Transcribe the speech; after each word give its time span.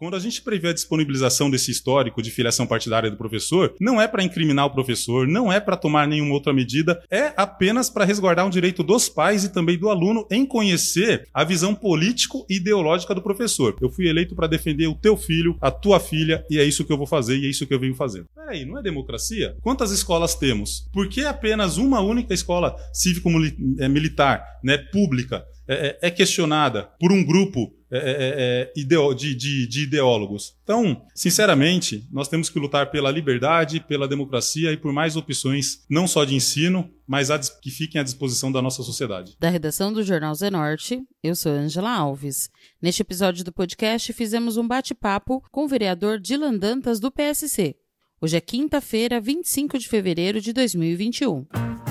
Quando 0.00 0.16
a 0.16 0.18
gente 0.18 0.40
prevê 0.40 0.68
a 0.68 0.72
disponibilização 0.72 1.50
desse 1.50 1.70
histórico 1.70 2.22
de 2.22 2.30
filiação 2.30 2.66
partidária 2.66 3.10
do 3.10 3.18
professor, 3.18 3.74
não 3.78 4.00
é 4.00 4.08
para 4.08 4.24
incriminar 4.24 4.64
o 4.64 4.70
professor, 4.70 5.28
não 5.28 5.52
é 5.52 5.60
para 5.60 5.76
tomar 5.76 6.08
nenhuma 6.08 6.32
outra 6.32 6.54
medida, 6.54 7.04
é 7.10 7.34
apenas 7.36 7.90
para 7.90 8.06
resguardar 8.06 8.46
um 8.46 8.50
direito 8.50 8.82
dos 8.82 9.10
pais 9.10 9.44
e 9.44 9.52
também 9.52 9.76
do 9.76 9.90
aluno 9.90 10.26
em 10.30 10.46
conhecer 10.46 11.28
a 11.34 11.44
visão 11.44 11.74
político 11.74 12.46
e 12.48 12.56
ideológica 12.56 13.14
do 13.14 13.20
professor. 13.20 13.76
Eu 13.78 13.90
fui 13.90 14.08
eleito 14.08 14.34
para 14.34 14.46
defender 14.46 14.86
o 14.86 14.94
teu 14.94 15.18
filho, 15.18 15.58
a 15.60 15.70
tua 15.70 16.00
filha, 16.00 16.46
e 16.48 16.58
é 16.58 16.64
isso 16.64 16.82
que 16.82 16.92
eu 16.94 16.96
vou 16.96 17.06
fazer 17.06 17.36
e 17.36 17.44
é 17.44 17.50
isso 17.50 17.66
que 17.66 17.74
eu 17.74 17.78
venho 17.78 17.94
fazendo. 17.94 18.24
Peraí, 18.34 18.64
não 18.64 18.78
é 18.78 18.82
democracia? 18.82 19.54
Quantas 19.60 19.90
escolas 19.90 20.34
temos? 20.34 20.88
Por 20.94 21.10
que 21.10 21.26
apenas 21.26 21.76
uma 21.76 22.00
única 22.00 22.32
escola 22.32 22.74
cívico-militar, 22.94 24.42
né, 24.64 24.78
pública, 24.78 25.44
é, 25.68 25.98
é, 26.02 26.08
é 26.08 26.10
questionada 26.10 26.88
por 26.98 27.12
um 27.12 27.22
grupo 27.22 27.70
é, 27.90 28.70
é, 28.76 28.80
é 28.80 29.14
de, 29.14 29.34
de, 29.34 29.66
de, 29.66 29.82
ideólogos. 29.82 30.54
Então, 30.62 31.04
sinceramente, 31.14 32.06
nós 32.12 32.28
temos 32.28 32.48
que 32.48 32.58
lutar 32.58 32.90
pela 32.90 33.10
liberdade, 33.10 33.80
pela 33.80 34.06
democracia 34.06 34.72
e 34.72 34.76
por 34.76 34.92
mais 34.92 35.16
opções, 35.16 35.84
não 35.88 36.06
só 36.06 36.24
de 36.24 36.34
ensino, 36.34 36.90
mas 37.06 37.30
que 37.60 37.70
fiquem 37.70 38.00
à 38.00 38.04
disposição 38.04 38.52
da 38.52 38.62
nossa 38.62 38.82
sociedade. 38.82 39.36
Da 39.40 39.50
redação 39.50 39.92
do 39.92 40.02
Jornal 40.02 40.34
Zenorte, 40.34 41.00
eu 41.22 41.34
sou 41.34 41.52
Angela 41.52 41.90
Alves. 41.90 42.48
Neste 42.80 43.02
episódio 43.02 43.44
do 43.44 43.52
podcast, 43.52 44.12
fizemos 44.12 44.56
um 44.56 44.66
bate-papo 44.66 45.42
com 45.50 45.64
o 45.64 45.68
vereador 45.68 46.20
Dilan 46.20 46.56
Dantas, 46.56 47.00
do 47.00 47.10
PSC. 47.10 47.74
Hoje 48.22 48.36
é 48.36 48.40
quinta-feira, 48.40 49.20
25 49.20 49.78
de 49.78 49.88
fevereiro 49.88 50.40
de 50.40 50.52
2021. 50.52 51.89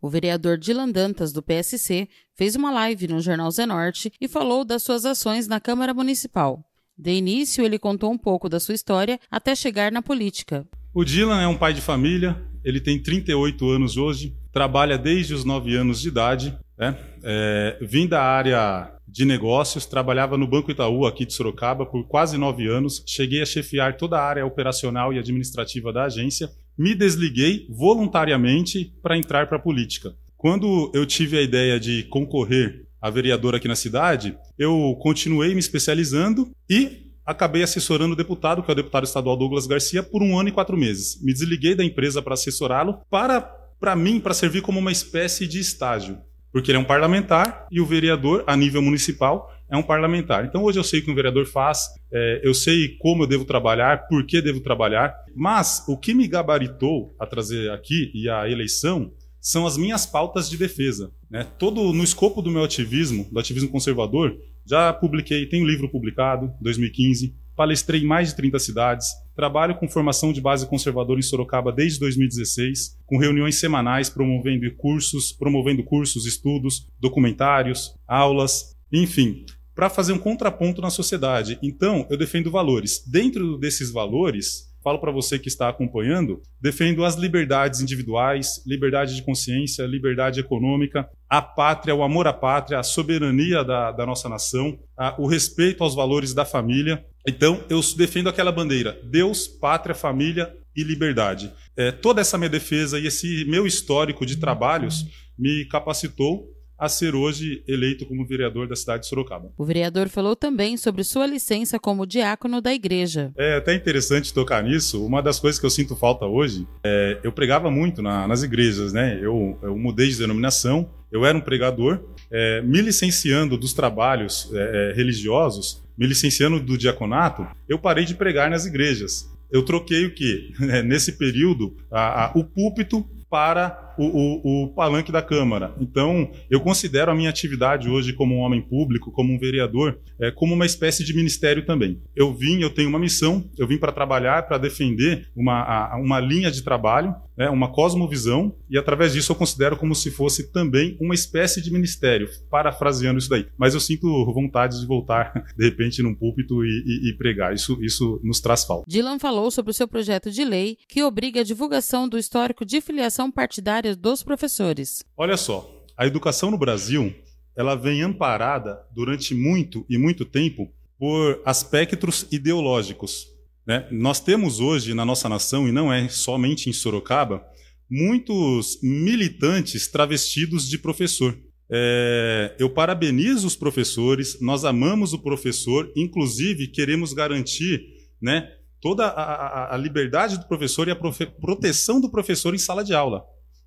O 0.00 0.08
vereador 0.08 0.58
Dilan 0.58 0.90
Dantas, 0.90 1.32
do 1.32 1.42
PSC, 1.42 2.08
fez 2.34 2.54
uma 2.54 2.70
live 2.70 3.08
no 3.08 3.20
Jornal 3.20 3.50
Zenorte 3.50 4.12
e 4.20 4.28
falou 4.28 4.64
das 4.64 4.82
suas 4.82 5.04
ações 5.04 5.48
na 5.48 5.60
Câmara 5.60 5.94
Municipal. 5.94 6.64
De 6.98 7.12
início, 7.12 7.64
ele 7.64 7.78
contou 7.78 8.10
um 8.10 8.18
pouco 8.18 8.48
da 8.48 8.60
sua 8.60 8.74
história 8.74 9.18
até 9.30 9.54
chegar 9.54 9.92
na 9.92 10.02
política. 10.02 10.66
O 10.94 11.04
Dylan 11.04 11.40
é 11.40 11.46
um 11.46 11.56
pai 11.56 11.74
de 11.74 11.80
família, 11.80 12.36
ele 12.64 12.80
tem 12.80 13.02
38 13.02 13.68
anos 13.70 13.96
hoje, 13.96 14.34
trabalha 14.52 14.96
desde 14.96 15.34
os 15.34 15.44
9 15.44 15.74
anos 15.76 16.00
de 16.00 16.08
idade, 16.08 16.58
né? 16.78 16.96
é, 17.22 17.78
vim 17.82 18.06
da 18.06 18.22
área 18.22 18.92
de 19.06 19.24
negócios, 19.24 19.86
trabalhava 19.86 20.36
no 20.36 20.46
Banco 20.46 20.70
Itaú 20.70 21.06
aqui 21.06 21.24
de 21.24 21.32
Sorocaba 21.32 21.86
por 21.86 22.06
quase 22.06 22.36
nove 22.36 22.66
anos, 22.66 23.02
cheguei 23.06 23.40
a 23.40 23.46
chefiar 23.46 23.96
toda 23.96 24.18
a 24.18 24.22
área 24.22 24.44
operacional 24.44 25.12
e 25.12 25.18
administrativa 25.18 25.92
da 25.92 26.04
agência 26.04 26.50
me 26.78 26.94
desliguei 26.94 27.66
voluntariamente 27.70 28.92
para 29.02 29.16
entrar 29.16 29.46
para 29.46 29.56
a 29.56 29.62
política. 29.62 30.14
Quando 30.36 30.90
eu 30.94 31.06
tive 31.06 31.38
a 31.38 31.42
ideia 31.42 31.80
de 31.80 32.04
concorrer 32.04 32.86
a 33.00 33.10
vereador 33.10 33.54
aqui 33.54 33.68
na 33.68 33.76
cidade, 33.76 34.36
eu 34.58 34.96
continuei 35.00 35.54
me 35.54 35.60
especializando 35.60 36.50
e 36.68 37.06
acabei 37.24 37.62
assessorando 37.62 38.12
o 38.12 38.16
deputado, 38.16 38.62
que 38.62 38.70
é 38.70 38.72
o 38.72 38.76
deputado 38.76 39.04
estadual 39.04 39.36
Douglas 39.36 39.66
Garcia, 39.66 40.02
por 40.02 40.22
um 40.22 40.38
ano 40.38 40.48
e 40.48 40.52
quatro 40.52 40.76
meses. 40.76 41.20
Me 41.22 41.32
desliguei 41.32 41.74
da 41.74 41.84
empresa 41.84 42.22
para 42.22 42.34
assessorá-lo, 42.34 43.00
para, 43.10 43.40
para 43.80 43.96
mim, 43.96 44.20
para 44.20 44.34
servir 44.34 44.62
como 44.62 44.78
uma 44.78 44.92
espécie 44.92 45.46
de 45.46 45.58
estágio. 45.58 46.18
Porque 46.56 46.70
ele 46.70 46.78
é 46.78 46.80
um 46.80 46.84
parlamentar 46.84 47.66
e 47.70 47.82
o 47.82 47.84
vereador, 47.84 48.42
a 48.46 48.56
nível 48.56 48.80
municipal, 48.80 49.54
é 49.70 49.76
um 49.76 49.82
parlamentar. 49.82 50.46
Então 50.46 50.64
hoje 50.64 50.78
eu 50.78 50.84
sei 50.84 51.00
o 51.00 51.04
que 51.04 51.10
um 51.10 51.14
vereador 51.14 51.44
faz, 51.44 51.86
é, 52.10 52.40
eu 52.42 52.54
sei 52.54 52.96
como 52.96 53.24
eu 53.24 53.26
devo 53.26 53.44
trabalhar, 53.44 54.08
por 54.08 54.24
que 54.24 54.40
devo 54.40 54.60
trabalhar, 54.60 55.14
mas 55.34 55.84
o 55.86 55.98
que 55.98 56.14
me 56.14 56.26
gabaritou 56.26 57.14
a 57.20 57.26
trazer 57.26 57.70
aqui 57.72 58.10
e 58.14 58.26
a 58.30 58.48
eleição 58.48 59.12
são 59.38 59.66
as 59.66 59.76
minhas 59.76 60.06
pautas 60.06 60.48
de 60.48 60.56
defesa. 60.56 61.12
Né? 61.30 61.46
Todo 61.58 61.92
no 61.92 62.02
escopo 62.02 62.40
do 62.40 62.50
meu 62.50 62.64
ativismo, 62.64 63.28
do 63.30 63.38
ativismo 63.38 63.68
conservador, 63.68 64.34
já 64.64 64.94
publiquei, 64.94 65.44
tenho 65.44 65.62
um 65.62 65.68
livro 65.68 65.90
publicado, 65.90 66.50
2015, 66.62 67.36
palestrei 67.56 68.02
em 68.02 68.06
mais 68.06 68.28
de 68.28 68.36
30 68.36 68.58
cidades, 68.58 69.06
trabalho 69.34 69.76
com 69.76 69.88
formação 69.88 70.32
de 70.32 70.40
base 70.40 70.68
conservadora 70.68 71.18
em 71.18 71.22
Sorocaba 71.22 71.72
desde 71.72 71.98
2016, 72.00 72.98
com 73.06 73.18
reuniões 73.18 73.58
semanais 73.58 74.10
promovendo 74.10 74.70
cursos, 74.76 75.32
promovendo 75.32 75.82
cursos, 75.82 76.26
estudos, 76.26 76.86
documentários, 77.00 77.94
aulas, 78.06 78.76
enfim, 78.92 79.44
para 79.74 79.90
fazer 79.90 80.12
um 80.12 80.18
contraponto 80.18 80.80
na 80.80 80.90
sociedade. 80.90 81.58
Então, 81.62 82.06
eu 82.10 82.16
defendo 82.16 82.50
valores. 82.50 83.02
Dentro 83.06 83.58
desses 83.58 83.90
valores, 83.90 84.65
falo 84.86 85.00
para 85.00 85.10
você 85.10 85.36
que 85.36 85.48
está 85.48 85.68
acompanhando, 85.68 86.40
defendo 86.60 87.04
as 87.04 87.16
liberdades 87.16 87.80
individuais, 87.80 88.62
liberdade 88.64 89.16
de 89.16 89.22
consciência, 89.22 89.84
liberdade 89.84 90.38
econômica, 90.38 91.08
a 91.28 91.42
pátria, 91.42 91.92
o 91.92 92.04
amor 92.04 92.28
à 92.28 92.32
pátria, 92.32 92.78
a 92.78 92.84
soberania 92.84 93.64
da, 93.64 93.90
da 93.90 94.06
nossa 94.06 94.28
nação, 94.28 94.78
a, 94.96 95.20
o 95.20 95.26
respeito 95.26 95.82
aos 95.82 95.92
valores 95.92 96.32
da 96.32 96.44
família. 96.44 97.04
Então, 97.26 97.64
eu 97.68 97.80
defendo 97.96 98.28
aquela 98.28 98.52
bandeira: 98.52 98.96
Deus, 99.10 99.48
pátria, 99.48 99.92
família 99.92 100.54
e 100.76 100.84
liberdade. 100.84 101.52
É, 101.76 101.90
toda 101.90 102.20
essa 102.20 102.38
minha 102.38 102.48
defesa 102.48 102.96
e 103.00 103.08
esse 103.08 103.44
meu 103.46 103.66
histórico 103.66 104.24
de 104.24 104.36
trabalhos 104.36 105.04
me 105.36 105.64
capacitou 105.64 106.46
a 106.78 106.88
ser 106.88 107.14
hoje 107.14 107.62
eleito 107.66 108.06
como 108.06 108.26
vereador 108.26 108.68
da 108.68 108.76
cidade 108.76 109.02
de 109.02 109.08
Sorocaba. 109.08 109.50
O 109.56 109.64
vereador 109.64 110.08
falou 110.08 110.36
também 110.36 110.76
sobre 110.76 111.02
sua 111.04 111.26
licença 111.26 111.78
como 111.78 112.06
diácono 112.06 112.60
da 112.60 112.72
igreja. 112.72 113.32
É 113.36 113.56
até 113.56 113.74
interessante 113.74 114.32
tocar 114.32 114.62
nisso. 114.62 115.04
Uma 115.04 115.22
das 115.22 115.40
coisas 115.40 115.58
que 115.58 115.66
eu 115.66 115.70
sinto 115.70 115.96
falta 115.96 116.26
hoje, 116.26 116.66
é, 116.84 117.18
eu 117.22 117.32
pregava 117.32 117.70
muito 117.70 118.02
na, 118.02 118.28
nas 118.28 118.42
igrejas, 118.42 118.92
né? 118.92 119.18
Eu, 119.20 119.58
eu, 119.62 119.76
mudei 119.76 120.08
de 120.08 120.18
denominação, 120.18 120.90
eu 121.10 121.24
era 121.24 121.36
um 121.36 121.40
pregador, 121.40 122.00
é, 122.30 122.60
me 122.62 122.80
licenciando 122.80 123.56
dos 123.56 123.72
trabalhos 123.72 124.50
é, 124.52 124.90
é 124.90 124.94
religiosos, 124.94 125.82
me 125.96 126.06
licenciando 126.06 126.60
do 126.60 126.76
diaconato, 126.76 127.46
eu 127.68 127.78
parei 127.78 128.04
de 128.04 128.14
pregar 128.14 128.50
nas 128.50 128.66
igrejas. 128.66 129.30
Eu 129.50 129.64
troquei 129.64 130.04
o 130.04 130.14
que? 130.14 130.52
Nesse 130.84 131.12
período, 131.12 131.76
a, 131.90 132.26
a, 132.26 132.32
o 132.34 132.44
púlpito 132.44 133.06
para 133.30 133.85
o, 133.98 134.04
o, 134.04 134.64
o, 134.64 134.68
palanque 134.68 135.12
da 135.12 135.22
Câmara. 135.22 135.74
Então, 135.80 136.30
eu 136.50 136.60
considero 136.60 137.10
a 137.10 137.14
minha 137.14 137.30
atividade 137.30 137.88
hoje 137.88 138.12
como 138.12 138.34
um 138.34 138.40
homem 138.40 138.60
público, 138.60 139.12
como 139.12 139.32
um 139.32 139.38
vereador, 139.38 139.98
é, 140.20 140.30
como 140.30 140.54
uma 140.54 140.66
espécie 140.66 141.04
de 141.04 141.14
ministério 141.14 141.64
também. 141.64 142.00
Eu 142.14 142.34
vim, 142.34 142.60
eu 142.60 142.70
tenho 142.70 142.88
uma 142.88 142.98
missão, 142.98 143.44
eu 143.58 143.66
vim 143.66 143.78
para 143.78 143.92
trabalhar, 143.92 144.46
para 144.46 144.58
defender 144.58 145.28
uma, 145.34 145.62
a, 145.62 145.96
uma 145.98 146.20
linha 146.20 146.50
de 146.50 146.62
trabalho, 146.62 147.14
né, 147.36 147.50
uma 147.50 147.70
cosmovisão, 147.70 148.54
e 148.70 148.78
através 148.78 149.12
disso 149.12 149.32
eu 149.32 149.36
considero 149.36 149.76
como 149.76 149.94
se 149.94 150.10
fosse 150.10 150.50
também 150.50 150.96
uma 151.00 151.14
espécie 151.14 151.60
de 151.60 151.70
ministério, 151.70 152.28
parafraseando 152.50 153.18
isso 153.18 153.28
daí. 153.28 153.46
Mas 153.58 153.74
eu 153.74 153.80
sinto 153.80 154.06
vontade 154.32 154.80
de 154.80 154.86
voltar, 154.86 155.32
de 155.56 155.64
repente, 155.64 156.02
num 156.02 156.14
púlpito 156.14 156.64
e, 156.64 156.68
e, 156.68 157.10
e 157.10 157.16
pregar. 157.16 157.54
Isso, 157.54 157.78
isso 157.82 158.20
nos 158.22 158.40
traz 158.40 158.64
falta. 158.64 158.84
Dylan 158.88 159.18
falou 159.18 159.50
sobre 159.50 159.70
o 159.70 159.74
seu 159.74 159.86
projeto 159.86 160.30
de 160.30 160.44
lei 160.44 160.78
que 160.88 161.02
obriga 161.02 161.40
a 161.40 161.44
divulgação 161.44 162.08
do 162.08 162.18
histórico 162.18 162.64
de 162.64 162.80
filiação 162.80 163.30
partidária 163.30 163.85
dos 163.94 164.22
professores. 164.22 165.04
Olha 165.16 165.36
só, 165.36 165.84
a 165.96 166.06
educação 166.06 166.50
no 166.50 166.58
Brasil 166.58 167.14
ela 167.56 167.74
vem 167.74 168.02
amparada 168.02 168.84
durante 168.94 169.34
muito 169.34 169.86
e 169.88 169.96
muito 169.96 170.24
tempo 170.24 170.70
por 170.98 171.40
aspectos 171.44 172.26
ideológicos. 172.30 173.28
Né? 173.66 173.88
Nós 173.90 174.20
temos 174.20 174.60
hoje 174.60 174.92
na 174.94 175.04
nossa 175.04 175.28
nação, 175.28 175.66
e 175.66 175.72
não 175.72 175.92
é 175.92 176.08
somente 176.08 176.68
em 176.68 176.72
Sorocaba, 176.72 177.44
muitos 177.90 178.78
militantes 178.82 179.88
travestidos 179.88 180.68
de 180.68 180.78
professor. 180.78 181.36
É, 181.68 182.54
eu 182.58 182.70
parabenizo 182.70 183.46
os 183.46 183.56
professores, 183.56 184.40
nós 184.40 184.64
amamos 184.64 185.12
o 185.12 185.18
professor, 185.18 185.90
inclusive 185.96 186.68
queremos 186.68 187.12
garantir 187.12 187.82
né, 188.20 188.52
toda 188.80 189.06
a, 189.06 189.22
a, 189.22 189.74
a 189.74 189.78
liberdade 189.78 190.38
do 190.38 190.46
professor 190.46 190.86
e 190.86 190.92
a 190.92 190.96
profe 190.96 191.26
proteção 191.26 192.00
do 192.00 192.10
professor 192.10 192.54
em 192.54 192.58
sala 192.58 192.84
de 192.84 192.94
aula. 192.94 193.24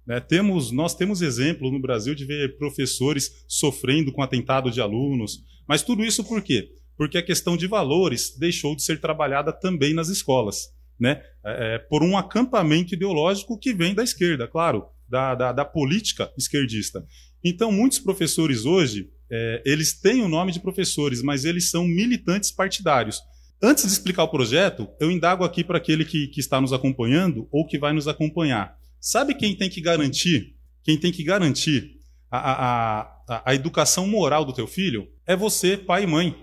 Né? 0.09 0.19
Temos, 0.19 0.71
nós 0.71 0.95
temos 0.95 1.21
exemplo 1.21 1.69
no 1.69 1.79
Brasil 1.79 2.15
de 2.15 2.25
ver 2.25 2.57
professores 2.57 3.45
sofrendo 3.47 4.11
com 4.11 4.23
atentado 4.23 4.71
de 4.71 4.81
alunos, 4.81 5.44
mas 5.67 5.83
tudo 5.83 6.03
isso 6.03 6.23
por 6.23 6.41
quê? 6.41 6.71
Porque 6.97 7.19
a 7.19 7.23
questão 7.23 7.56
de 7.56 7.67
valores 7.67 8.35
deixou 8.35 8.75
de 8.75 8.81
ser 8.81 9.00
trabalhada 9.00 9.53
também 9.53 9.94
nas 9.94 10.09
escolas, 10.09 10.69
né? 11.00 11.21
É, 11.45 11.75
é 11.75 11.77
por 11.77 12.01
um 12.01 12.17
acampamento 12.17 12.95
ideológico 12.95 13.59
que 13.59 13.71
vem 13.71 13.94
da 13.94 14.03
esquerda, 14.03 14.47
claro, 14.47 14.88
da, 15.07 15.35
da, 15.35 15.51
da 15.51 15.63
política 15.63 16.33
esquerdista. 16.35 17.06
Então, 17.44 17.71
muitos 17.71 18.00
professores 18.00 18.65
hoje, 18.65 19.11
é, 19.31 19.61
eles 19.63 19.94
têm 19.94 20.23
o 20.23 20.27
nome 20.27 20.51
de 20.51 20.59
professores, 20.59 21.21
mas 21.21 21.45
eles 21.45 21.69
são 21.69 21.85
militantes 21.85 22.51
partidários. 22.51 23.21
Antes 23.61 23.85
de 23.85 23.91
explicar 23.91 24.23
o 24.23 24.31
projeto, 24.31 24.89
eu 25.00 25.11
indago 25.11 25.44
aqui 25.44 25.63
para 25.63 25.77
aquele 25.77 26.03
que, 26.03 26.27
que 26.29 26.39
está 26.39 26.59
nos 26.59 26.73
acompanhando 26.73 27.47
ou 27.51 27.67
que 27.67 27.77
vai 27.77 27.94
nos 27.94 28.07
acompanhar. 28.07 28.79
Sabe 29.00 29.34
quem 29.34 29.56
tem 29.56 29.69
que 29.69 29.81
garantir? 29.81 30.56
Quem 30.84 30.98
tem 30.98 31.12
que 31.12 31.24
garantir 31.24 32.00
a, 32.30 33.01
a, 33.28 33.44
a 33.46 33.56
educação 33.56 34.07
moral 34.07 34.44
do 34.44 34.54
teu 34.54 34.68
filho 34.68 35.07
é 35.25 35.36
você, 35.36 35.78
pai 35.78 36.04
e 36.04 36.07
mãe. 36.07 36.36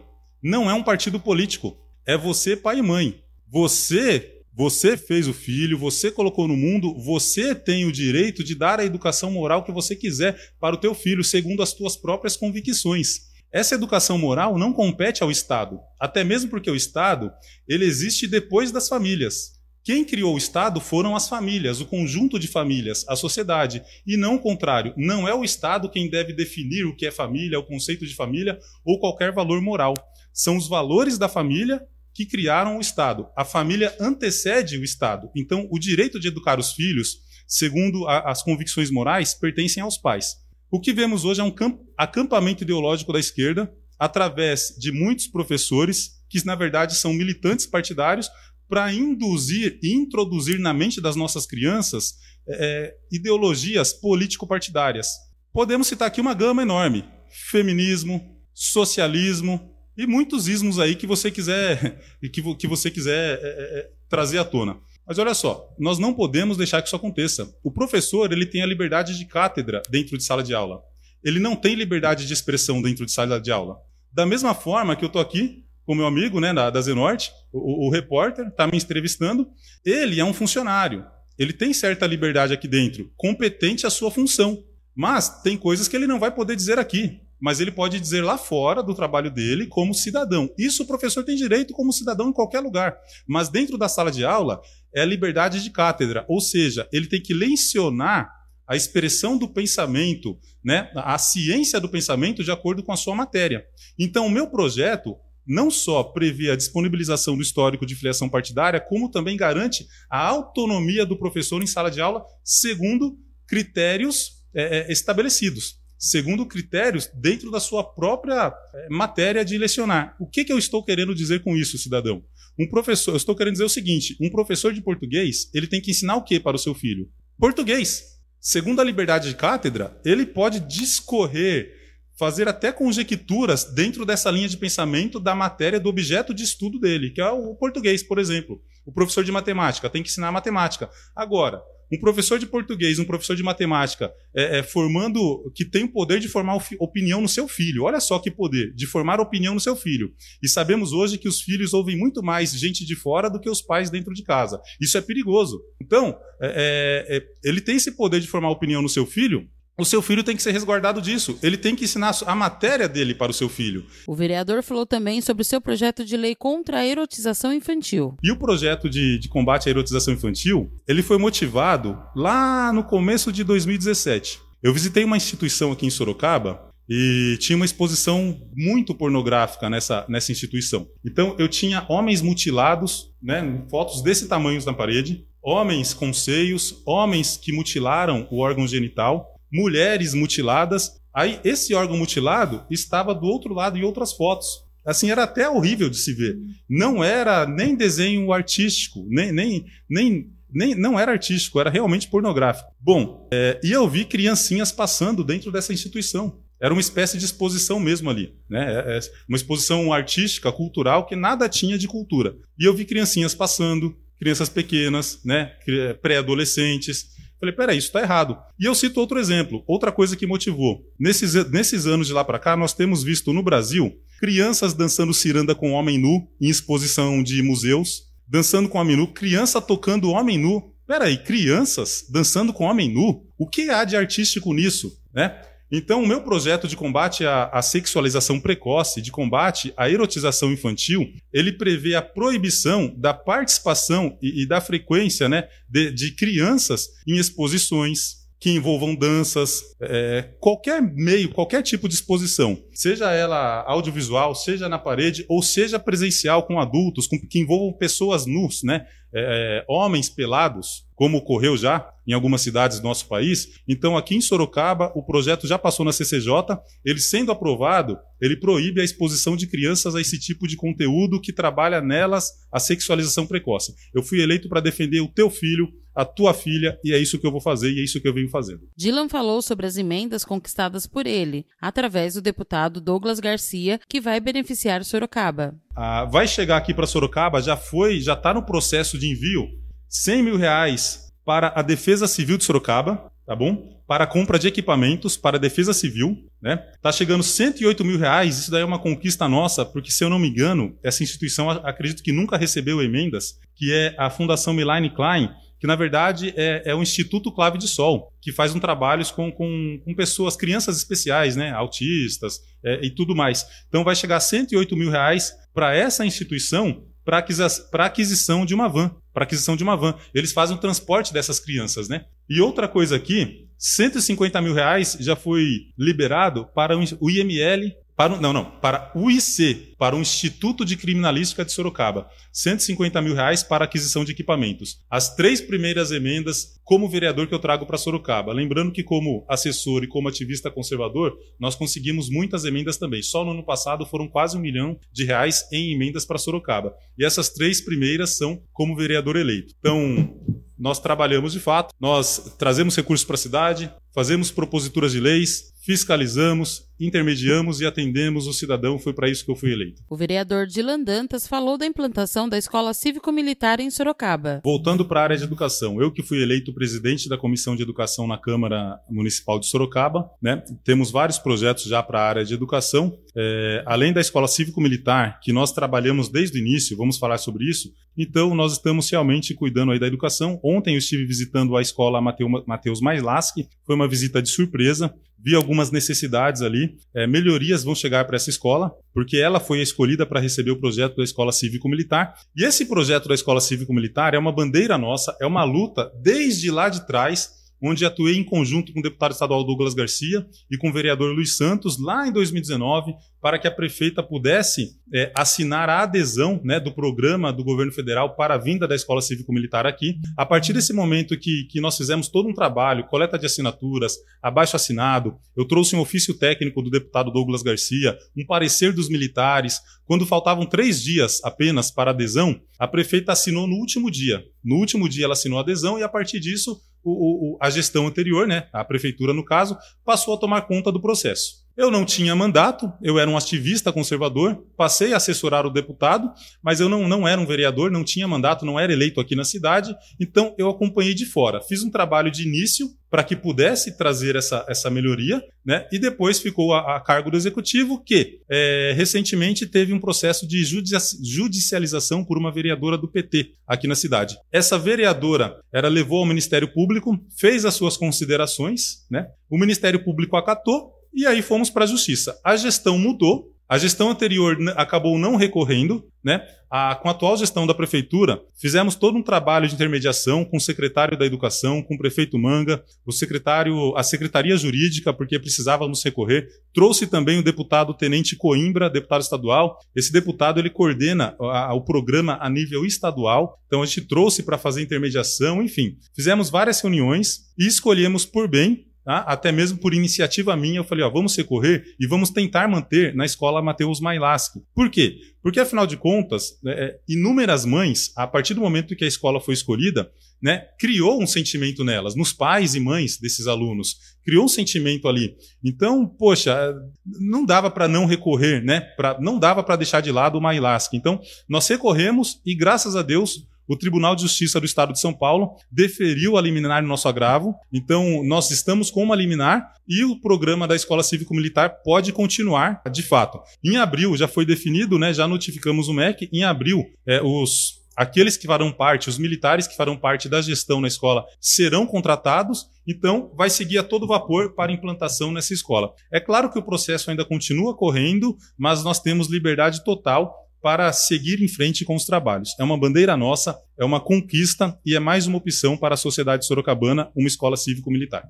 Não 0.43 0.71
é 0.71 0.75
um 0.75 0.83
partido 0.83 1.21
político. 1.21 1.77
É 2.07 2.17
você, 2.17 2.57
pai 2.57 2.79
e 2.79 2.83
mãe. 2.83 3.23
Você 3.49 4.33
você 4.59 4.97
fez 4.97 5.29
o 5.29 5.35
filho, 5.35 5.77
você 5.77 6.11
colocou 6.11 6.49
no 6.49 6.57
mundo, 6.57 6.95
você 6.99 7.55
tem 7.55 7.85
o 7.85 7.93
direito 7.93 8.43
de 8.43 8.55
dar 8.55 8.81
a 8.81 8.87
educação 8.87 9.31
moral 9.31 9.63
que 9.63 9.71
você 9.71 9.95
quiser 9.95 10.55
para 10.59 10.75
o 10.75 10.79
teu 10.79 10.95
filho, 10.95 11.23
segundo 11.23 11.63
as 11.63 11.75
tuas 11.75 11.95
próprias 11.95 12.39
convicções. 12.39 13.27
Essa 13.53 13.75
educação 13.75 14.17
moral 14.17 14.57
não 14.57 14.73
compete 14.73 15.23
ao 15.23 15.31
Estado, 15.31 15.79
até 16.01 16.25
mesmo 16.25 16.49
porque 16.49 16.71
o 16.71 16.75
Estado 16.75 17.31
ele 17.69 17.85
existe 17.85 18.27
depois 18.27 18.73
das 18.73 18.89
famílias. 18.89 19.56
Quem 19.87 20.05
criou 20.05 20.35
o 20.35 20.37
Estado 20.37 20.81
foram 20.81 21.15
as 21.15 21.29
famílias, 21.29 21.81
o 21.81 21.87
conjunto 21.87 22.41
de 22.41 22.49
famílias, 22.49 23.05
a 23.09 23.15
sociedade, 23.15 23.85
e 24.05 24.17
não 24.17 24.35
o 24.35 24.41
contrário. 24.41 24.93
Não 24.97 25.29
é 25.29 25.33
o 25.33 25.45
Estado 25.45 25.89
quem 25.89 26.11
deve 26.11 26.33
definir 26.33 26.85
o 26.85 26.97
que 26.97 27.07
é 27.07 27.13
família, 27.13 27.57
o 27.57 27.63
conceito 27.63 28.05
de 28.05 28.13
família 28.13 28.59
ou 28.85 28.99
qualquer 28.99 29.33
valor 29.33 29.63
moral. 29.63 29.95
São 30.33 30.57
os 30.57 30.67
valores 30.67 31.19
da 31.19 31.29
família 31.29 31.81
que 32.13 32.27
criaram 32.27 32.79
o 32.79 32.81
Estado. 32.81 33.29
A 33.37 33.45
família 33.45 33.95
antecede 34.01 34.77
o 34.77 34.83
Estado. 34.83 35.31
Então, 35.37 35.69
o 35.71 35.79
direito 35.79 36.19
de 36.19 36.27
educar 36.27 36.59
os 36.59 36.73
filhos, 36.73 37.19
segundo 37.47 38.09
a, 38.09 38.29
as 38.29 38.43
convicções 38.43 38.91
morais, 38.91 39.35
pertencem 39.35 39.85
aos 39.85 39.97
pais. 39.97 40.35
O 40.69 40.81
que 40.81 40.93
vemos 40.93 41.25
hoje 41.25 41.41
é 41.41 41.45
um 41.45 41.55
acampamento 41.97 42.65
ideológico 42.65 43.13
da 43.13 43.21
esquerda, 43.21 43.73
através 43.97 44.75
de 44.77 44.91
muitos 44.91 45.29
professores, 45.29 46.17
que 46.29 46.45
na 46.45 46.57
verdade 46.57 46.97
são 46.97 47.13
militantes 47.13 47.67
partidários, 47.67 48.29
para 48.69 48.93
induzir 48.93 49.79
e 49.83 49.95
introduzir 49.95 50.59
na 50.59 50.75
mente 50.75 51.01
das 51.01 51.17
nossas 51.17 51.47
crianças 51.47 52.15
é, 52.49 52.95
ideologias 53.11 53.93
político-partidárias. 53.93 55.09
Podemos 55.53 55.87
citar 55.87 56.09
aqui 56.09 56.21
uma 56.21 56.35
gama 56.35 56.63
enorme: 56.63 57.05
feminismo, 57.51 58.37
socialismo 58.55 59.75
e 59.97 60.07
muitos 60.07 60.49
ismos 60.49 60.79
aí 60.79 60.95
que 60.95 61.07
você 61.07 61.31
quiser 61.31 62.01
que, 62.33 62.55
que 62.55 62.67
você 62.67 62.91
quiser 62.91 63.39
é, 63.39 63.47
é, 63.47 63.79
é, 63.79 63.91
trazer 64.09 64.39
à 64.39 64.45
tona. 64.45 64.79
Mas 65.07 65.19
olha 65.19 65.35
só, 65.35 65.73
nós 65.79 65.99
não 65.99 66.13
podemos 66.13 66.57
deixar 66.57 66.83
que 66.83 66.89
isso 66.89 66.97
aconteça. 66.97 67.55
O 67.63 67.71
professor 67.71 68.33
ele 68.33 68.45
tem 68.45 68.63
a 68.63 68.67
liberdade 68.67 69.17
de 69.17 69.25
cátedra 69.25 69.81
dentro 69.89 70.19
de 70.19 70.25
sala 70.25 70.43
de 70.43 70.53
aula. 70.53 70.83
Ele 71.23 71.39
não 71.39 71.55
tem 71.55 71.75
liberdade 71.75 72.27
de 72.27 72.33
expressão 72.33 72.83
dentro 72.83 73.07
de 73.07 73.13
sala 73.13 73.41
de 73.41 73.53
aula. 73.53 73.79
Da 74.13 74.27
mesma 74.27 74.55
forma 74.55 74.97
que 74.97 75.05
eu 75.05 75.09
estou 75.09 75.23
aqui 75.23 75.66
com 75.87 75.95
meu 75.95 76.07
amigo 76.07 76.41
né, 76.41 76.53
da, 76.53 76.69
da 76.69 76.81
Zenorte, 76.81 77.31
o, 77.53 77.87
o 77.87 77.91
repórter, 77.91 78.49
está 78.49 78.67
me 78.67 78.77
entrevistando. 78.77 79.49
Ele 79.85 80.21
é 80.21 80.25
um 80.25 80.35
funcionário. 80.35 81.07
Ele 81.39 81.53
tem 81.53 81.73
certa 81.73 82.07
liberdade 82.07 82.53
aqui 82.53 82.67
dentro, 82.67 83.11
competente 83.17 83.87
à 83.87 83.91
sua 83.91 84.11
função. 84.11 84.65
Mas 84.95 85.43
tem 85.43 85.57
coisas 85.57 85.87
que 85.87 85.95
ele 85.95 86.07
não 86.07 86.19
vai 86.19 86.35
poder 86.35 86.57
dizer 86.57 86.79
aqui. 86.79 87.21
Mas 87.39 87.61
ele 87.61 87.71
pode 87.71 88.01
dizer 88.01 88.23
lá 88.23 88.39
fora 88.39 88.83
do 88.83 88.95
trabalho 88.95 89.31
dele 89.31 89.67
como 89.67 89.95
cidadão. 89.95 90.51
Isso 90.59 90.83
o 90.83 90.87
professor 90.87 91.23
tem 91.23 91.37
direito 91.37 91.75
como 91.75 91.93
cidadão 91.93 92.31
em 92.31 92.33
qualquer 92.33 92.61
lugar. 92.61 92.97
Mas 93.29 93.51
dentro 93.51 93.77
da 93.77 93.89
sala 93.89 94.11
de 94.11 94.25
aula 94.25 94.61
é 94.95 95.05
liberdade 95.05 95.63
de 95.63 95.71
cátedra. 95.71 96.25
Ou 96.29 96.41
seja, 96.41 96.89
ele 96.91 97.07
tem 97.07 97.21
que 97.21 97.35
lecionar 97.35 98.31
a 98.67 98.75
expressão 98.75 99.39
do 99.39 99.49
pensamento, 99.49 100.37
né, 100.65 100.91
a 100.97 101.17
ciência 101.19 101.79
do 101.79 101.89
pensamento 101.89 102.43
de 102.43 102.51
acordo 102.51 102.83
com 102.83 102.91
a 102.91 102.97
sua 102.97 103.15
matéria. 103.15 103.65
Então, 103.99 104.27
o 104.27 104.31
meu 104.31 104.49
projeto 104.49 105.17
não 105.47 105.71
só 105.71 106.03
prevê 106.03 106.51
a 106.51 106.57
disponibilização 106.57 107.37
do 107.37 107.43
histórico 107.43 107.87
de 107.87 107.95
filiação 107.95 108.29
partidária, 108.29 108.81
como 108.81 109.11
também 109.11 109.37
garante 109.37 109.87
a 110.11 110.27
autonomia 110.27 111.07
do 111.07 111.19
professor 111.19 111.63
em 111.63 111.67
sala 111.67 111.91
de 111.91 112.01
aula, 112.01 112.25
segundo 112.43 113.17
critérios 113.47 114.43
é, 114.55 114.89
é 114.89 114.93
estabelecidos, 114.93 115.77
segundo 115.99 116.47
critérios 116.47 117.09
dentro 117.15 117.51
da 117.51 117.61
sua 117.61 117.85
própria 117.85 118.53
é, 118.75 118.89
matéria 118.91 119.45
de 119.45 119.57
lecionar. 119.57 120.17
O 120.19 120.27
que, 120.27 120.45
que 120.45 120.53
eu 120.53 120.59
estou 120.59 120.85
querendo 120.85 121.15
dizer 121.15 121.43
com 121.43 121.57
isso, 121.57 121.79
cidadão? 121.79 122.25
Um 122.59 122.69
professor, 122.69 123.13
eu 123.13 123.17
estou 123.17 123.37
querendo 123.37 123.53
dizer 123.55 123.65
o 123.65 123.69
seguinte: 123.69 124.17
um 124.21 124.31
professor 124.31 124.73
de 124.73 124.81
português, 124.83 125.51
ele 125.55 125.67
tem 125.67 125.81
que 125.81 125.91
ensinar 125.91 126.17
o 126.17 126.25
que 126.25 126.41
para 126.41 126.57
o 126.57 126.59
seu 126.59 126.75
filho? 126.75 127.09
Português. 127.39 128.17
Segundo 128.41 128.81
a 128.81 128.85
liberdade 128.85 129.29
de 129.29 129.35
cátedra, 129.35 130.01
ele 130.05 130.25
pode 130.25 130.61
discorrer 130.61 131.76
fazer 132.19 132.49
até 132.49 132.73
conjecturas 132.73 133.65
dentro 133.65 134.05
dessa 134.05 134.31
linha 134.31 134.49
de 134.49 134.57
pensamento 134.57 135.21
da 135.21 135.35
matéria 135.35 135.79
do 135.79 135.89
objeto 135.89 136.33
de 136.33 136.43
estudo 136.43 136.79
dele, 136.79 137.11
que 137.11 137.21
é 137.21 137.31
o 137.31 137.55
português, 137.55 138.03
por 138.03 138.19
exemplo. 138.19 138.61
O 138.85 138.93
professor 138.93 139.25
de 139.25 139.33
matemática 139.33 139.91
tem 139.91 140.03
que 140.03 140.09
ensinar 140.09 140.33
matemática. 140.33 140.89
Agora, 141.15 141.61
um 141.93 141.99
professor 141.99 142.39
de 142.39 142.47
português, 142.47 142.99
um 142.99 143.05
professor 143.05 143.37
de 143.37 143.43
matemática, 143.43 144.13
é, 144.35 144.59
é, 144.59 144.63
formando, 144.63 145.51
que 145.55 145.65
tem 145.65 145.85
o 145.85 145.93
poder 145.93 146.19
de 146.19 146.29
formar 146.29 146.59
opinião 146.79 147.21
no 147.21 147.29
seu 147.29 147.47
filho. 147.47 147.85
Olha 147.85 148.01
só 148.01 148.19
que 148.19 148.31
poder, 148.31 148.73
de 148.75 148.87
formar 148.87 149.21
opinião 149.21 149.55
no 149.55 149.61
seu 149.61 149.77
filho. 149.77 150.13
E 150.43 150.49
sabemos 150.49 150.93
hoje 150.93 151.19
que 151.19 151.29
os 151.29 151.41
filhos 151.41 151.73
ouvem 151.73 151.97
muito 151.97 152.23
mais 152.23 152.53
gente 152.53 152.85
de 152.85 152.97
fora 152.97 153.29
do 153.29 153.41
que 153.41 153.49
os 153.49 153.63
pais 153.63 153.91
dentro 153.91 154.13
de 154.13 154.23
casa. 154.23 154.61
Isso 154.81 154.99
é 154.99 155.01
perigoso. 155.01 155.63
Então, 155.81 156.19
é, 156.41 157.07
é, 157.11 157.17
é 157.17 157.27
ele 157.45 157.61
tem 157.61 157.77
esse 157.77 157.93
poder 157.93 158.21
de 158.21 158.27
formar 158.27 158.51
opinião 158.51 158.83
no 158.83 158.89
seu 158.89 159.07
filho, 159.07 159.49
o 159.79 159.85
seu 159.85 160.01
filho 160.01 160.25
tem 160.25 160.35
que 160.35 160.43
ser 160.43 160.53
resguardado 160.53 161.03
disso. 161.03 161.39
Ele 161.43 161.57
tem 161.57 161.77
que 161.77 161.85
ensinar 161.85 162.17
a 162.27 162.35
matéria 162.35 162.89
dele 162.89 163.15
para 163.15 163.31
o 163.31 163.35
seu 163.35 163.49
filho. 163.49 163.85
O 164.07 164.15
vereador 164.15 164.63
falou 164.63 164.87
também 164.87 165.21
sobre 165.21 165.43
o 165.43 165.45
seu 165.45 165.61
projeto 165.61 166.05
de 166.05 166.17
lei 166.17 166.35
contra 166.35 166.79
a 166.79 166.87
erotização 166.87 167.53
infantil. 167.53 168.17
E 168.23 168.33
o 168.33 168.39
projeto 168.39 168.89
de, 168.89 169.19
de 169.19 169.29
combate 169.29 169.69
à 169.69 169.71
erotização 169.71 170.15
infantil, 170.15 170.73
ele 170.89 171.03
foi 171.03 171.19
motivado 171.19 171.99
lá 172.15 172.73
no 172.73 172.83
começo 172.85 173.31
de 173.31 173.45
2017. 173.45 174.41
Eu 174.63 174.73
visitei 174.73 175.05
uma 175.05 175.17
instituição 175.17 175.73
aqui 175.73 175.87
em 175.87 175.91
Sorocaba 175.91 176.67
e 176.89 177.37
tinha 177.41 177.57
uma 177.57 177.65
exposição 177.65 178.41
muito 178.57 178.95
pornográfica 178.95 179.69
nessa, 179.69 180.07
nessa 180.09 180.33
instituição. 180.33 180.87
Então 181.05 181.37
eu 181.39 181.49
tinha 181.49 181.85
homens 181.89 182.23
mutilados, 182.23 183.13
né, 183.23 183.65
fotos 183.69 184.03
desse 184.03 184.29
tamanho 184.29 184.65
na 184.65 184.73
parede, 184.73 185.27
homens 185.43 185.93
com 185.93 186.13
seios, 186.13 186.83
homens 186.87 187.37
que 187.37 187.53
mutilaram 187.53 188.27
o 188.31 188.41
órgão 188.41 188.67
genital 188.67 189.36
mulheres 189.53 190.15
mutiladas. 190.15 190.93
Aí 191.15 191.41
esse 191.45 191.75
órgão 191.75 191.97
mutilado 191.97 192.65
estava 192.71 193.15
do 193.15 193.27
outro 193.27 193.55
lado 193.55 193.79
em 193.79 193.83
outras 193.83 194.13
fotos. 194.13 194.67
Assim, 194.85 195.11
era 195.11 195.25
até 195.25 195.49
horrível 195.51 195.91
de 195.91 195.97
se 195.97 196.13
ver. 196.13 196.39
Não 196.69 197.03
era 197.03 197.45
nem 197.45 197.75
desenho 197.75 198.33
artístico, 198.33 199.05
nem, 199.09 199.33
nem, 199.33 199.67
nem, 199.91 200.31
nem 200.53 200.75
não 200.77 200.99
era 200.99 201.11
artístico, 201.11 201.59
era 201.59 201.69
realmente 201.69 202.09
pornográfico. 202.09 202.71
Bom, 202.81 203.29
é, 203.33 203.61
e 203.65 203.73
eu 203.73 203.89
vi 203.89 204.05
criancinhas 204.05 204.71
passando 204.71 205.25
dentro 205.25 205.51
dessa 205.51 205.73
instituição. 205.73 206.41
Era 206.61 206.73
uma 206.73 206.81
espécie 206.81 207.19
de 207.19 207.25
exposição 207.25 207.79
mesmo 207.81 208.09
ali, 208.09 208.35
né? 208.49 208.73
É, 208.87 208.99
é 208.99 209.01
uma 209.29 209.37
exposição 209.37 209.93
artística, 209.93 210.51
cultural, 210.53 211.05
que 211.05 211.17
nada 211.17 211.49
tinha 211.49 211.77
de 211.77 211.89
cultura. 211.89 212.35
E 212.59 212.65
eu 212.65 212.73
vi 212.73 212.85
criancinhas 212.85 213.35
passando, 213.35 213.95
crianças 214.19 214.49
pequenas, 214.49 215.21
né? 215.25 215.53
Pré-adolescentes, 216.01 217.09
Falei, 217.39 217.55
peraí, 217.55 217.79
isso 217.79 217.89
está 217.89 218.01
errado. 218.01 218.39
E 218.59 218.65
eu 218.65 218.75
cito 218.75 218.99
outro 218.99 219.19
exemplo, 219.19 219.63
outra 219.67 219.93
coisa 219.93 220.17
que 220.17 220.27
motivou. 220.27 220.83
Nesses, 220.99 221.35
nesses 221.51 221.87
anos 221.87 222.07
de 222.07 222.13
lá 222.13 222.25
para 222.25 222.39
cá, 222.39 222.57
nós 222.57 222.73
temos 222.73 223.03
visto 223.03 223.33
no 223.33 223.43
Brasil 223.43 223.95
crianças 224.19 224.73
dançando 224.73 225.13
ciranda 225.13 225.55
com 225.55 225.73
homem 225.73 225.99
nu 225.99 226.27
em 226.41 226.49
exposição 226.49 227.23
de 227.23 227.43
museus, 227.43 228.05
dançando 228.27 228.69
com 228.69 228.79
homem 228.79 228.97
nu, 228.97 229.07
criança 229.07 229.61
tocando 229.61 230.11
homem 230.11 230.39
nu. 230.39 230.73
Peraí, 230.87 231.19
crianças 231.19 232.07
dançando 232.09 232.53
com 232.53 232.65
homem 232.65 232.93
nu? 232.93 233.27
O 233.37 233.47
que 233.47 233.71
há 233.71 233.85
de 233.85 233.97
artístico 233.97 234.55
nisso? 234.55 234.99
Né? 235.13 235.35
Então, 235.71 236.03
o 236.03 236.07
meu 236.07 236.23
projeto 236.23 236.69
de 236.69 236.77
combate 236.77 237.25
à, 237.25 237.47
à, 237.47 237.61
sexualização 237.61 238.41
precoce, 238.41 239.03
de 239.03 239.11
combate 239.11 239.73
à 239.77 239.91
erotização 239.91 240.53
infantil, 240.53 241.13
ele 241.33 241.53
prevê 241.53 241.95
a 241.97 242.03
proibição 242.03 242.95
da 242.97 243.13
participação 243.13 244.17
e, 244.23 244.43
e 244.43 244.47
da 244.47 244.61
frequência 244.61 245.29
né, 245.29 245.49
de, 245.69 245.91
de 245.91 246.13
crianças 246.13 246.89
em 247.07 247.17
exposições, 247.17 248.26
que 248.39 248.51
envolvam 248.51 248.95
danças, 248.95 249.63
é, 249.81 250.35
qualquer 250.41 250.83
meio, 250.83 251.33
qualquer 251.33 251.63
tipo 251.63 251.89
de 251.89 251.95
exposição, 251.95 252.63
seja 252.73 253.11
ela 253.13 253.63
audiovisual, 253.67 254.35
seja 254.35 254.69
na 254.69 254.79
parede, 254.79 255.25
ou 255.29 255.43
seja 255.43 255.79
presencial 255.79 256.43
com 256.43 256.61
adultos, 256.61 257.07
com, 257.07 257.19
que 257.19 257.39
envolvam 257.39 257.73
pessoas 257.73 258.27
nus, 258.27 258.63
né? 258.63 258.87
É, 259.15 259.65
homens 259.67 260.11
pelados, 260.11 260.85
como 260.95 261.19
ocorreu 261.19 261.57
já 261.57 261.91
em 262.07 262.13
algumas 262.13 262.43
cidades 262.43 262.79
do 262.79 262.85
nosso 262.85 263.09
país. 263.09 263.49
Então, 263.67 263.97
aqui 263.97 264.15
em 264.15 264.21
Sorocaba, 264.21 264.93
o 264.95 265.03
projeto 265.03 265.47
já 265.47 265.59
passou 265.59 265.87
na 265.87 265.93
CCJ. 265.93 266.59
Ele 266.85 267.01
sendo 267.01 267.33
aprovado, 267.33 267.99
ele 268.21 268.37
proíbe 268.37 268.81
a 268.81 268.85
exposição 268.85 269.37
de 269.37 269.47
crianças 269.47 269.95
a 269.95 270.01
esse 270.01 270.19
tipo 270.19 270.47
de 270.47 270.57
conteúdo 270.57 271.21
que 271.21 271.33
trabalha 271.33 271.81
nelas 271.81 272.31
a 272.53 272.61
sexualização 272.61 273.27
precoce. 273.27 273.75
Eu 273.95 274.03
fui 274.03 274.21
eleito 274.21 274.49
para 274.49 274.61
defender 274.61 275.01
o 275.01 275.09
teu 275.09 275.31
filho, 275.31 275.69
a 275.97 276.05
tua 276.05 276.35
filha, 276.35 276.79
e 276.85 276.93
é 276.93 276.99
isso 276.99 277.19
que 277.19 277.27
eu 277.27 277.33
vou 277.33 277.41
fazer 277.41 277.73
e 277.73 277.81
é 277.81 277.85
isso 277.85 278.01
que 278.01 278.07
eu 278.07 278.13
venho 278.13 278.29
fazendo. 278.29 278.69
Dylan 278.77 279.09
falou 279.09 279.41
sobre 279.41 279.67
as 279.67 279.79
emendas 279.79 280.25
conquistadas 280.25 280.87
por 280.87 281.07
ele, 281.07 281.47
através 281.61 282.15
do 282.15 282.21
deputado 282.21 282.81
Douglas 282.81 283.19
Garcia, 283.19 283.81
que 283.89 284.01
vai 284.01 284.21
beneficiar 284.21 284.85
Sorocaba. 284.85 285.55
Ah, 285.75 286.05
vai 286.05 286.29
chegar 286.29 286.59
aqui 286.59 286.75
para 286.75 286.87
Sorocaba, 286.87 287.41
já 287.41 287.57
foi, 287.57 288.01
já 288.01 288.13
está 288.13 288.35
no 288.35 288.45
processo 288.45 288.99
de 288.99 289.11
envio, 289.11 289.49
100 289.89 290.23
mil 290.23 290.37
reais 290.37 291.13
para 291.25 291.53
a 291.57 291.63
Defesa 291.63 292.07
Civil 292.07 292.37
de 292.37 292.45
Sorocaba, 292.45 293.11
tá 293.27 293.35
bom? 293.35 293.75
Para 293.87 294.05
a 294.05 294.07
compra 294.07 294.39
de 294.39 294.49
equipamentos 294.49 295.17
para 295.17 295.37
a 295.37 295.41
defesa 295.41 295.73
civil, 295.73 296.17
né? 296.43 296.57
Tá 296.83 296.91
chegando 296.91 297.23
108 297.23 297.85
mil 297.85 297.99
reais, 297.99 298.39
isso 298.39 298.51
daí 298.51 298.63
é 298.63 298.65
uma 298.65 298.79
conquista 298.79 299.29
nossa, 299.29 299.65
porque 299.65 299.91
se 299.91 300.03
eu 300.03 300.11
não 300.11 300.19
me 300.19 300.29
engano, 300.29 300.77
essa 300.83 301.03
instituição 301.03 301.51
acredito 301.51 302.03
que 302.03 302.13
nunca 302.13 302.37
recebeu 302.37 302.83
emendas, 302.83 303.39
que 303.55 303.73
é 303.73 303.95
a 303.99 304.11
Fundação 304.11 304.53
Milane 304.53 304.91
Klein, 304.91 305.31
que 305.67 305.69
na 305.69 305.75
verdade 305.75 306.33
é, 306.37 306.63
é 306.65 306.75
o 306.77 306.83
Instituto 306.83 307.33
Clave 307.33 307.59
de 307.59 307.67
Sol, 307.67 308.13
que 308.23 308.31
faz 308.31 308.55
um 308.55 308.61
trabalho 308.61 309.05
com, 309.13 309.33
com, 309.33 309.81
com 309.85 309.95
pessoas, 309.97 310.37
crianças 310.37 310.77
especiais, 310.77 311.35
né, 311.35 311.51
autistas 311.51 312.39
é, 312.65 312.87
e 312.87 312.91
tudo 312.91 313.17
mais. 313.17 313.45
Então 313.69 313.83
vai 313.83 313.97
chegar 313.97 314.19
a 314.19 314.21
108 314.21 314.77
mil 314.77 314.91
reais 314.91 315.33
para 315.53 315.75
essa 315.75 316.07
instituição 316.07 316.85
para 317.05 317.87
aquisição 317.87 318.45
de 318.45 318.53
uma 318.53 318.69
van, 318.69 318.93
para 319.13 319.23
aquisição 319.23 319.57
de 319.57 319.63
uma 319.63 319.77
van. 319.77 319.95
Eles 320.13 320.33
fazem 320.33 320.57
o 320.57 320.61
transporte 320.61 321.13
dessas 321.13 321.39
crianças, 321.39 321.89
né? 321.89 322.05
E 322.29 322.41
outra 322.41 322.67
coisa 322.67 322.97
aqui, 322.97 323.47
150 323.57 324.43
mil 324.43 324.53
reais 324.53 324.97
já 324.99 325.15
foi 325.15 325.47
liberado 325.79 326.47
para 326.53 326.77
o 326.77 327.11
IML 327.11 327.73
para, 327.97 328.21
não, 328.21 328.33
não, 328.33 328.45
para 328.45 328.93
o 328.95 329.11
IC, 329.11 329.75
para 329.79 329.97
o 329.97 330.01
Instituto 330.01 330.65
de 330.65 330.77
Criminalística 330.77 331.45
de 331.45 331.53
Sorocaba. 331.53 332.07
150 332.31 333.01
mil 333.01 333.15
reais 333.15 333.43
para 333.43 333.65
aquisição 333.65 334.05
de 334.05 334.13
equipamentos. 334.13 334.81
As 334.91 335.15
três 335.17 335.41
primeiras 335.41 335.91
emendas 335.91 336.61
como 336.63 336.89
vereador 336.89 337.27
que 337.27 337.35
eu 337.35 337.39
trago 337.39 337.65
para 337.65 337.79
Sorocaba. 337.79 338.33
Lembrando 338.33 338.71
que, 338.71 338.83
como 338.83 339.25
assessor 339.29 339.83
e 339.83 339.89
como 339.89 340.09
ativista 340.09 340.51
conservador, 340.51 341.17
nós 341.41 341.55
conseguimos 341.55 342.11
muitas 342.11 342.45
emendas 342.45 342.77
também. 342.77 343.03
Só 343.03 343.25
no 343.25 343.31
ano 343.31 343.45
passado 343.45 343.87
foram 343.87 344.09
quase 344.09 344.37
um 344.37 344.41
milhão 344.41 344.79
de 344.93 345.05
reais 345.05 345.49
em 345.51 345.73
emendas 345.73 346.05
para 346.05 346.19
Sorocaba. 346.19 346.75
E 346.99 347.05
essas 347.05 347.31
três 347.31 347.63
primeiras 347.63 348.17
são 348.19 348.43
como 348.53 348.77
vereador 348.77 349.17
eleito. 349.17 349.55
Então, 349.59 350.13
nós 350.59 350.81
trabalhamos 350.81 351.33
de 351.33 351.41
fato, 351.41 351.75
nós 351.81 352.35
trazemos 352.39 352.75
recursos 352.75 353.07
para 353.07 353.15
a 353.15 353.19
cidade, 353.19 353.71
fazemos 353.97 354.31
proposituras 354.31 354.93
de 354.93 355.01
leis, 355.01 355.55
fiscalizamos, 355.65 356.67
intermediamos 356.79 357.63
e 357.63 357.67
atendemos 357.67 358.27
o 358.27 358.33
cidadão. 358.35 358.79
Foi 358.79 358.93
para 358.93 359.09
isso 359.09 359.25
que 359.25 359.31
eu 359.31 359.35
fui 359.35 359.51
eleito. 359.53 359.83
O 359.89 359.97
vereador 359.97 360.47
Dilan 360.47 360.81
Dantas 360.81 361.27
falou 361.27 361.57
da 361.57 361.65
implantação 361.65 362.29
da 362.29 362.37
Escola 362.37 362.75
Cívico-Militar 362.75 363.59
em 363.59 363.71
Sorocaba. 363.71 364.43
Voltando 364.45 364.85
para 364.85 365.01
a 365.01 365.03
área 365.05 365.17
de 365.17 365.25
educação, 365.25 365.81
eu 365.81 365.91
que 365.91 366.03
fui 366.03 366.23
eleito 366.23 366.53
presidente 366.53 367.09
da 367.09 367.17
Comissão 367.17 367.57
de 367.57 367.63
Educação 367.63 368.07
na 368.07 368.19
Câmara 368.19 368.79
Municipal 368.91 369.41
de 369.41 369.47
Sorocaba, 369.47 370.11
né? 370.23 370.45
temos 370.63 370.91
vários 370.91 371.19
projetos 371.19 371.65
já 371.65 371.83
para 371.83 372.01
a 372.01 372.07
área 372.07 372.25
de 372.25 372.35
educação. 372.35 372.99
É, 373.17 373.63
além 373.65 373.95
da 373.95 374.01
Escola 374.03 374.29
Cívico-Militar, 374.29 375.21
que 375.23 375.33
nós 375.33 375.53
trabalhamos 375.53 376.11
desde 376.11 376.39
o 376.39 376.41
início, 376.41 376.77
vamos 376.77 376.99
falar 376.99 377.17
sobre 377.17 377.49
isso, 377.49 377.73
então 377.97 378.35
nós 378.35 378.53
estamos 378.53 378.91
realmente 378.91 379.35
cuidando 379.35 379.73
aí 379.73 379.79
da 379.79 379.87
educação. 379.87 380.39
Ontem 380.45 380.75
eu 380.75 380.79
estive 380.79 381.07
visitando 381.07 381.57
a 381.57 381.63
escola 381.63 382.01
Mateus 382.47 382.81
Mailaski, 382.81 383.49
foi 383.65 383.75
uma 383.75 383.86
visita 383.89 384.23
de 384.23 384.29
surpresa, 384.29 384.93
vi 385.19 385.35
algumas 385.35 385.71
necessidades 385.71 386.43
ali. 386.43 386.77
É, 386.95 387.07
melhorias 387.07 387.65
vão 387.65 387.75
chegar 387.75 388.05
para 388.05 388.17
essa 388.17 388.31
escola, 388.31 388.73
porque 388.93 389.17
ela 389.17 389.41
foi 389.41 389.61
escolhida 389.61 390.07
para 390.07 390.21
receber 390.21 390.51
o 390.51 390.61
projeto 390.61 390.97
da 390.97 391.05
Escola 391.05 391.33
Cívico-Militar. 391.33 392.15
E 392.37 392.45
esse 392.45 392.67
projeto 392.67 393.09
da 393.09 393.15
Escola 393.15 393.41
Cívico-Militar 393.41 394.15
é 394.15 394.19
uma 394.19 394.33
bandeira 394.33 394.77
nossa, 394.79 395.17
é 395.21 395.27
uma 395.27 395.45
luta 395.45 395.91
desde 396.03 396.51
lá 396.51 396.69
de 396.69 396.87
trás 396.87 397.31
onde 397.63 397.85
atuei 397.85 398.17
em 398.17 398.25
conjunto 398.25 398.73
com 398.73 398.81
o 398.81 398.83
deputado 398.83 399.13
estadual 399.13 399.45
Douglas 399.45 399.75
Garcia 399.75 400.27
e 400.51 400.57
com 400.57 400.69
o 400.69 400.73
vereador 400.73 401.15
Luiz 401.15 401.37
Santos, 401.37 401.81
lá 401.81 402.07
em 402.07 402.13
2019, 402.13 402.95
para 403.21 403.39
que 403.39 403.49
a 403.49 403.51
prefeita 403.51 404.03
pudesse 404.03 404.77
é, 404.95 405.11
assinar 405.13 405.69
a 405.69 405.81
adesão 405.81 406.41
né, 406.45 406.61
do 406.61 406.73
programa 406.73 407.33
do 407.33 407.43
governo 407.43 407.73
federal 407.73 408.15
para 408.15 408.35
a 408.35 408.39
vinda 408.39 408.69
da 408.69 408.75
Escola 408.75 409.03
Cívico-Militar 409.03 409.67
aqui. 409.67 409.99
A 410.17 410.25
partir 410.25 410.53
desse 410.53 410.73
momento 410.73 411.19
que, 411.19 411.45
que 411.51 411.61
nós 411.61 411.77
fizemos 411.77 412.09
todo 412.09 412.29
um 412.29 412.35
trabalho, 412.35 412.87
coleta 412.87 413.19
de 413.19 413.27
assinaturas, 413.27 413.97
abaixo 414.23 414.55
assinado, 414.55 415.17
eu 415.37 415.45
trouxe 415.45 415.75
um 415.75 415.81
ofício 415.81 416.15
técnico 416.15 416.63
do 416.63 416.71
deputado 416.71 417.11
Douglas 417.11 417.43
Garcia, 417.43 417.99
um 418.17 418.25
parecer 418.25 418.73
dos 418.73 418.89
militares. 418.89 419.61
Quando 419.87 420.07
faltavam 420.07 420.47
três 420.47 420.81
dias 420.81 421.21
apenas 421.25 421.71
para 421.71 421.91
adesão, 421.91 422.41
a 422.59 422.69
prefeita 422.69 423.13
assinou 423.13 423.47
no 423.47 423.57
último 423.57 423.91
dia. 423.91 424.23
No 424.45 424.57
último 424.57 424.89
dia 424.89 425.05
ela 425.05 425.15
assinou 425.15 425.39
a 425.39 425.43
adesão 425.43 425.79
e 425.79 425.83
a 425.83 425.89
partir 425.89 426.21
disso 426.21 426.61
o, 426.91 427.35
o, 427.35 427.39
a 427.41 427.51
gestão 427.51 427.87
anterior, 427.87 428.27
né, 428.27 428.49
a 428.53 428.65
prefeitura 428.65 429.13
no 429.13 429.25
caso, 429.25 429.57
passou 429.85 430.15
a 430.15 430.19
tomar 430.19 430.43
conta 430.43 430.71
do 430.71 430.81
processo. 430.81 431.46
Eu 431.57 431.71
não 431.71 431.87
tinha 431.87 432.15
mandato, 432.15 432.71
eu 432.83 432.99
era 432.99 433.11
um 433.11 433.17
ativista 433.17 433.73
conservador, 433.73 434.45
passei 434.59 434.93
a 434.93 434.99
assessorar 434.99 435.47
o 435.47 435.51
deputado, 435.51 436.13
mas 436.43 436.61
eu 436.61 436.69
não, 436.69 436.87
não 436.87 437.09
era 437.09 437.19
um 437.19 437.25
vereador, 437.25 437.71
não 437.71 437.83
tinha 437.83 438.07
mandato, 438.07 438.45
não 438.45 438.61
era 438.61 438.75
eleito 438.75 439.01
aqui 439.01 439.17
na 439.17 439.25
cidade, 439.25 439.75
então 439.99 440.35
eu 440.37 440.51
acompanhei 440.51 440.93
de 440.93 441.07
fora. 441.07 441.41
Fiz 441.41 441.63
um 441.63 441.71
trabalho 441.71 442.11
de 442.11 442.29
início 442.29 442.69
para 442.91 443.03
que 443.03 443.17
pudesse 443.17 443.77
trazer 443.77 444.17
essa, 444.17 444.45
essa 444.49 444.69
melhoria, 444.69 445.23
né? 445.45 445.67
e 445.73 445.79
depois 445.79 446.19
ficou 446.19 446.53
a, 446.53 446.77
a 446.77 446.81
cargo 446.81 447.11
do 447.11 447.17
executivo, 447.17 447.83
que 447.83 448.21
é, 448.31 448.75
recentemente 448.77 449.47
teve 449.47 449.73
um 449.73 449.81
processo 449.81 450.27
de 450.27 450.45
judicialização 450.45 452.05
por 452.05 452.19
uma 452.19 452.31
vereadora 452.31 452.77
do 452.77 452.87
PT 452.87 453.33
aqui 453.47 453.67
na 453.67 453.75
cidade. 453.75 454.17
Essa 454.31 454.59
vereadora 454.59 455.41
levou 455.71 456.01
ao 456.01 456.07
Ministério 456.07 456.53
Público, 456.53 456.99
fez 457.19 457.47
as 457.47 457.55
suas 457.55 457.79
considerações, 457.79 458.85
né? 458.91 459.07
o 459.31 459.39
Ministério 459.39 459.83
Público 459.83 460.17
acatou 460.17 460.76
e 460.97 461.07
aí 461.07 461.21
fomos 461.21 461.51
para 461.51 461.65
a 461.65 461.69
justiça. 461.69 462.19
A 462.25 462.35
gestão 462.37 462.79
mudou, 462.79 463.31
a 463.47 463.59
gestão 463.59 463.91
anterior 463.91 464.37
acabou 464.57 464.99
não 464.99 465.15
recorrendo, 465.15 465.85
né? 466.03 466.27
A, 466.51 466.75
com 466.77 466.89
a 466.89 466.93
atual 466.93 467.17
gestão 467.17 467.47
da 467.47 467.53
prefeitura, 467.53 468.21
fizemos 468.41 468.75
todo 468.77 468.97
um 468.97 469.03
trabalho 469.03 469.47
de 469.47 469.55
intermediação 469.55 470.25
com 470.25 470.37
o 470.37 470.41
secretário 470.41 470.97
da 470.97 471.05
Educação, 471.05 471.63
com 471.63 471.75
o 471.75 471.79
prefeito 471.79 472.19
Manga, 472.19 472.65
o 472.85 472.93
secretário, 472.93 473.77
a 473.77 473.83
secretaria 473.83 474.37
jurídica, 474.37 474.93
porque 474.93 475.19
precisávamos 475.19 475.85
recorrer. 475.85 476.29
Trouxe 476.55 476.87
também 476.87 477.19
o 477.19 477.23
deputado 477.23 477.75
Tenente 477.75 478.17
Coimbra, 478.17 478.71
deputado 478.71 479.03
estadual. 479.03 479.59
Esse 479.75 479.93
deputado 479.93 480.41
ele 480.41 480.51
coordena 480.51 481.15
a, 481.21 481.53
o 481.53 481.63
programa 481.65 482.17
a 482.21 482.31
nível 482.31 482.65
estadual. 482.65 483.39
Então 483.47 483.63
a 483.63 483.67
gente 483.67 483.83
trouxe 483.83 484.23
para 484.23 484.39
fazer 484.39 484.63
intermediação, 484.63 485.43
enfim. 485.43 485.77
Fizemos 485.95 486.31
várias 486.31 486.61
reuniões 486.61 487.27
e 487.39 487.47
escolhemos 487.47 488.07
por 488.07 488.29
bem 488.29 488.67
Tá? 488.87 488.99
até 488.99 489.33
mesmo 489.33 489.59
por 489.59 489.75
iniciativa 489.75 490.37
minha, 490.37 490.61
eu 490.61 490.65
falei, 490.65 490.85
ó, 490.85 490.89
vamos 490.89 491.17
recorrer 491.17 491.75
e 491.77 491.89
vamos 491.89 492.09
tentar 492.09 492.47
manter 492.47 492.95
na 492.95 493.05
escola 493.05 493.43
Mateus 493.43 493.81
Mailaski. 493.81 494.41
Por 494.55 494.71
quê? 494.71 494.97
Porque, 495.21 495.41
afinal 495.41 495.67
de 495.67 495.77
contas, 495.77 496.39
né, 496.41 496.53
é, 496.53 496.79
inúmeras 496.89 497.45
mães, 497.45 497.91
a 497.97 498.07
partir 498.07 498.33
do 498.33 498.41
momento 498.41 498.77
que 498.77 498.85
a 498.85 498.87
escola 498.87 499.21
foi 499.21 499.35
escolhida, 499.35 499.91
né, 500.23 500.45
criou 500.57 501.03
um 501.03 501.07
sentimento 501.07 501.65
nelas, 501.65 501.97
nos 501.97 502.13
pais 502.13 502.55
e 502.55 502.61
mães 502.61 502.97
desses 502.97 503.27
alunos, 503.27 503.77
criou 504.05 504.27
um 504.27 504.29
sentimento 504.29 504.87
ali. 504.87 505.17
Então, 505.45 505.85
poxa, 505.85 506.55
não 506.85 507.27
dava 507.27 507.51
para 507.51 507.67
não 507.67 507.87
recorrer, 507.87 508.41
né? 508.41 508.61
Pra, 508.77 508.97
não 509.01 509.19
dava 509.19 509.43
para 509.43 509.57
deixar 509.57 509.81
de 509.81 509.91
lado 509.91 510.17
o 510.17 510.23
Mailaski. 510.23 510.77
Então, 510.77 511.01
nós 511.29 511.49
recorremos 511.49 512.21
e, 512.25 512.37
graças 512.37 512.77
a 512.77 512.83
Deus, 512.83 513.27
o 513.49 513.57
Tribunal 513.57 513.95
de 513.95 514.03
Justiça 514.03 514.41
do 514.41 514.47
Estado 514.47 514.73
de 514.73 514.81
São 514.81 514.93
Paulo 514.93 515.37
deferiu 515.51 516.17
a 516.17 516.23
liminar 516.23 516.63
no 516.63 516.69
nosso 516.69 516.89
agravo. 516.89 517.35
Então, 517.53 518.03
nós 518.05 518.31
estamos 518.31 518.71
com 518.71 518.83
uma 518.83 518.97
liminar 518.97 519.53
e 519.69 519.85
o 519.85 520.01
programa 520.01 520.47
da 520.47 520.57
Escola 520.57 520.83
Cívico-Militar 520.83 521.63
pode 521.65 521.93
continuar 521.93 522.63
de 522.71 522.83
fato. 522.83 523.21
Em 523.45 523.57
abril 523.57 523.97
já 523.97 524.09
foi 524.09 524.25
definido, 524.25 524.79
né, 524.79 524.93
já 524.93 525.07
notificamos 525.09 525.69
o 525.69 525.75
MEC, 525.75 526.09
em 526.13 526.25
abril 526.25 526.65
é, 526.87 527.01
os 527.03 527.65
aqueles 527.77 528.17
que 528.17 528.27
farão 528.27 528.51
parte, 528.51 528.89
os 528.89 528.97
militares 528.97 529.47
que 529.47 529.55
farão 529.55 529.77
parte 529.77 530.09
da 530.09 530.23
gestão 530.23 530.61
na 530.61 530.67
escola 530.67 531.05
serão 531.21 531.67
contratados, 531.67 532.47
então 532.67 533.13
vai 533.15 533.29
seguir 533.29 533.59
a 533.59 533.63
todo 533.63 533.87
vapor 533.87 534.35
para 534.35 534.51
implantação 534.51 535.13
nessa 535.13 535.35
escola. 535.35 535.73
É 535.93 536.01
claro 536.01 536.31
que 536.31 536.39
o 536.39 536.43
processo 536.43 536.91
ainda 536.91 537.05
continua 537.05 537.55
correndo, 537.55 538.17
mas 538.39 538.65
nós 538.65 538.81
temos 538.81 539.11
liberdade 539.11 539.63
total 539.63 540.26
para 540.43 540.73
seguir 540.73 541.23
em 541.23 541.29
frente 541.29 541.65
com 541.65 541.75
os 541.75 541.85
trabalhos. 541.85 542.31
É 542.39 542.45
uma 542.45 542.59
bandeira 542.59 542.97
nossa, 542.97 543.39
é 543.59 543.65
uma 543.65 543.81
conquista 543.81 544.59
e 544.65 544.75
é 544.75 544.81
mais 544.81 545.07
uma 545.07 545.19
opção 545.19 545.57
para 545.57 545.75
a 545.75 545.79
sociedade 545.79 546.27
sorocabana, 546.27 546.91
uma 546.97 547.09
escola 547.09 547.37
cívico-militar. 547.37 548.09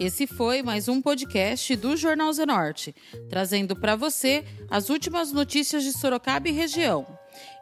Esse 0.00 0.26
foi 0.26 0.62
mais 0.62 0.88
um 0.88 1.00
podcast 1.00 1.76
do 1.76 1.96
Jornal 1.96 2.32
Zenorte, 2.32 2.92
trazendo 3.28 3.76
para 3.76 3.94
você 3.94 4.44
as 4.68 4.90
últimas 4.90 5.30
notícias 5.30 5.84
de 5.84 5.92
Sorocaba 5.92 6.48
e 6.48 6.52
região. 6.52 7.06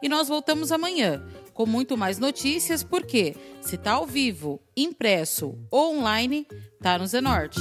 E 0.01 0.09
nós 0.09 0.27
voltamos 0.27 0.71
amanhã 0.71 1.23
com 1.53 1.67
muito 1.67 1.95
mais 1.95 2.17
notícias, 2.17 2.83
porque 2.83 3.35
se 3.61 3.77
tá 3.77 3.91
ao 3.91 4.07
vivo, 4.07 4.59
impresso 4.75 5.55
ou 5.69 5.97
online, 5.97 6.47
tá 6.81 6.97
no 6.97 7.05
Zenorte. 7.05 7.59